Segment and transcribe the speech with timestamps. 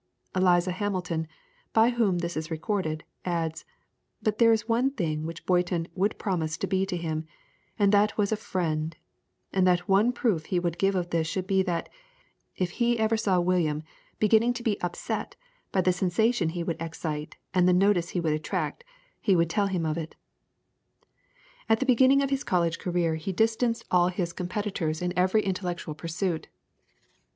[0.35, 1.27] Eliza Hamilton,
[1.73, 3.65] by whom this is recorded, adds,
[4.19, 7.27] "But there is one thing which Boyton would promise to be to him,
[7.77, 8.97] and that was a FRIEND;
[9.53, 11.87] and that one proof he would give of this should be that,
[12.55, 13.83] if ever he saw William
[14.17, 15.35] beginning to be UPSET
[15.71, 18.83] by the sensation he would excite, and the notice he would attract,
[19.21, 20.15] he would tell him of it."
[21.69, 25.93] At the beginning of his college career he distanced all his competitors in every intellectual
[25.93, 26.47] pursuit.